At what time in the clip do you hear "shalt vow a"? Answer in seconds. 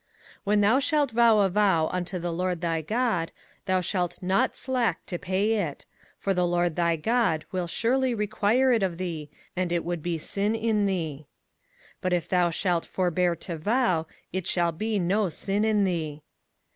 0.79-1.49